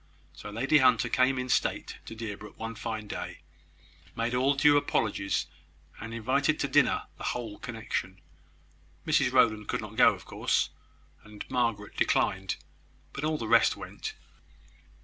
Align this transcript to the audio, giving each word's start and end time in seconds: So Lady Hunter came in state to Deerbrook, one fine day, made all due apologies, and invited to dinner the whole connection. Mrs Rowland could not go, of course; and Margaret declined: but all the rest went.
So 0.33 0.49
Lady 0.49 0.79
Hunter 0.79 1.09
came 1.09 1.37
in 1.37 1.47
state 1.47 1.97
to 2.07 2.15
Deerbrook, 2.15 2.57
one 2.57 2.73
fine 2.73 3.05
day, 3.07 3.41
made 4.15 4.33
all 4.33 4.55
due 4.55 4.75
apologies, 4.75 5.45
and 5.99 6.11
invited 6.11 6.59
to 6.59 6.67
dinner 6.67 7.03
the 7.19 7.23
whole 7.25 7.59
connection. 7.59 8.19
Mrs 9.05 9.31
Rowland 9.31 9.67
could 9.67 9.81
not 9.81 9.95
go, 9.97 10.15
of 10.15 10.25
course; 10.25 10.71
and 11.23 11.45
Margaret 11.51 11.97
declined: 11.97 12.55
but 13.13 13.23
all 13.23 13.37
the 13.37 13.47
rest 13.47 13.77
went. 13.77 14.15